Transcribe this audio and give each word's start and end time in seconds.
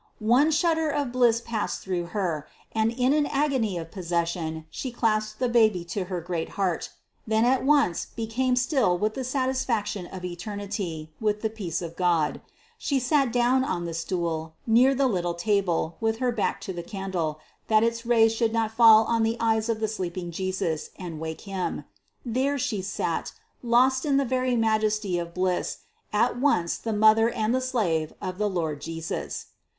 One 0.17 0.49
shudder 0.49 0.89
of 0.89 1.11
bliss 1.11 1.43
passed 1.45 1.81
through 1.81 2.05
her, 2.05 2.47
and 2.71 2.89
in 2.91 3.13
an 3.13 3.27
agony 3.27 3.77
of 3.77 3.91
possession 3.91 4.65
she 4.71 4.91
clasped 4.91 5.37
the 5.37 5.47
baby 5.47 5.83
to 5.93 6.05
her 6.05 6.19
great 6.21 6.49
heart 6.57 6.89
then 7.27 7.45
at 7.45 7.63
once 7.63 8.07
became 8.07 8.55
still 8.55 8.97
with 8.97 9.13
the 9.13 9.23
satisfaction 9.23 10.07
of 10.07 10.25
eternity, 10.25 11.11
with 11.21 11.41
the 11.43 11.51
peace 11.51 11.83
of 11.83 11.95
God. 11.95 12.41
She 12.79 12.97
sat 12.99 13.31
down 13.31 13.63
on 13.63 13.85
the 13.85 13.93
stool, 13.93 14.55
near 14.65 14.95
the 14.95 15.05
little 15.05 15.35
table, 15.35 15.97
with 16.01 16.17
her 16.17 16.31
back 16.31 16.59
to 16.61 16.73
the 16.73 16.81
candle, 16.81 17.39
that 17.67 17.83
its 17.83 18.03
rays 18.03 18.33
should 18.33 18.51
not 18.53 18.71
fall 18.71 19.03
on 19.05 19.21
the 19.21 19.37
eyes 19.39 19.69
of 19.69 19.79
the 19.79 19.87
sleeping 19.87 20.31
Jesus 20.31 20.89
and 20.95 21.19
wake 21.19 21.41
him: 21.41 21.85
there 22.25 22.57
she 22.57 22.81
sat, 22.81 23.33
lost 23.61 24.03
in 24.03 24.17
the 24.17 24.25
very 24.25 24.55
majesty 24.55 25.19
of 25.19 25.35
bliss, 25.35 25.81
at 26.11 26.39
once 26.39 26.77
the 26.77 26.91
mother 26.91 27.29
and 27.29 27.53
the 27.53 27.61
slave 27.61 28.13
of 28.19 28.39
the 28.39 28.49
Lord 28.49 28.81
Jesus. 28.81 29.45